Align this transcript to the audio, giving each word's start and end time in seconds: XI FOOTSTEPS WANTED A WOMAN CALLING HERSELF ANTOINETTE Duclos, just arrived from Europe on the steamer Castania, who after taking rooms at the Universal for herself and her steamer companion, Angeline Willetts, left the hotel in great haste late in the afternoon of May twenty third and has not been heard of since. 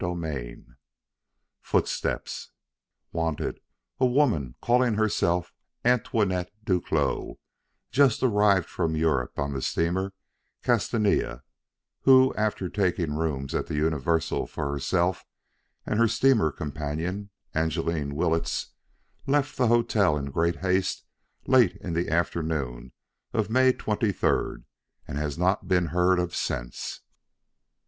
XI 0.01 0.65
FOOTSTEPS 1.61 2.49
WANTED 3.11 3.59
A 3.99 4.05
WOMAN 4.07 4.55
CALLING 4.59 4.95
HERSELF 4.95 5.53
ANTOINETTE 5.85 6.51
Duclos, 6.65 7.35
just 7.91 8.23
arrived 8.23 8.67
from 8.67 8.95
Europe 8.95 9.37
on 9.37 9.53
the 9.53 9.61
steamer 9.61 10.13
Castania, 10.63 11.43
who 12.01 12.33
after 12.33 12.67
taking 12.67 13.13
rooms 13.13 13.53
at 13.53 13.67
the 13.67 13.75
Universal 13.75 14.47
for 14.47 14.71
herself 14.71 15.23
and 15.85 15.99
her 15.99 16.07
steamer 16.07 16.51
companion, 16.51 17.29
Angeline 17.53 18.15
Willetts, 18.15 18.69
left 19.27 19.55
the 19.55 19.67
hotel 19.67 20.17
in 20.17 20.31
great 20.31 20.61
haste 20.61 21.03
late 21.45 21.75
in 21.75 21.93
the 21.93 22.09
afternoon 22.09 22.91
of 23.33 23.51
May 23.51 23.71
twenty 23.71 24.11
third 24.11 24.65
and 25.07 25.19
has 25.19 25.37
not 25.37 25.67
been 25.67 25.85
heard 25.93 26.17
of 26.17 26.35
since. 26.35 27.01